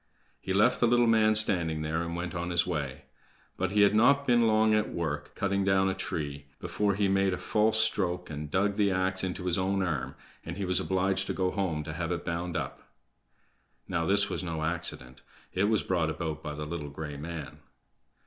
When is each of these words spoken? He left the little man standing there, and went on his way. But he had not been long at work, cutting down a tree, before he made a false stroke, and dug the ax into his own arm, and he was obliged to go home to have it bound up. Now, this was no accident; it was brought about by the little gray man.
He 0.39 0.51
left 0.51 0.79
the 0.79 0.87
little 0.87 1.05
man 1.05 1.35
standing 1.35 1.83
there, 1.83 2.01
and 2.01 2.15
went 2.15 2.33
on 2.33 2.49
his 2.49 2.65
way. 2.65 3.03
But 3.55 3.69
he 3.69 3.81
had 3.83 3.93
not 3.93 4.25
been 4.25 4.47
long 4.47 4.73
at 4.73 4.89
work, 4.89 5.35
cutting 5.35 5.63
down 5.63 5.89
a 5.91 5.93
tree, 5.93 6.47
before 6.59 6.95
he 6.95 7.07
made 7.07 7.33
a 7.33 7.37
false 7.37 7.79
stroke, 7.79 8.27
and 8.27 8.49
dug 8.49 8.77
the 8.77 8.89
ax 8.89 9.23
into 9.23 9.45
his 9.45 9.59
own 9.59 9.83
arm, 9.83 10.15
and 10.43 10.57
he 10.57 10.65
was 10.65 10.79
obliged 10.79 11.27
to 11.27 11.33
go 11.33 11.51
home 11.51 11.83
to 11.83 11.93
have 11.93 12.11
it 12.11 12.25
bound 12.25 12.57
up. 12.57 12.81
Now, 13.87 14.07
this 14.07 14.27
was 14.27 14.43
no 14.43 14.63
accident; 14.63 15.21
it 15.53 15.65
was 15.65 15.83
brought 15.83 16.09
about 16.09 16.41
by 16.41 16.55
the 16.55 16.65
little 16.65 16.89
gray 16.89 17.15
man. 17.15 17.59